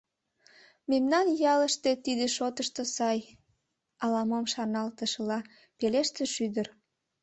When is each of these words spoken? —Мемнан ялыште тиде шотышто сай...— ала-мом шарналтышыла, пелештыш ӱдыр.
—Мемнан 0.89 1.27
ялыште 1.53 1.91
тиде 2.05 2.25
шотышто 2.37 2.83
сай...— 2.95 3.19
ала-мом 4.03 4.45
шарналтышыла, 4.53 5.39
пелештыш 5.77 6.31
ӱдыр. 6.45 6.67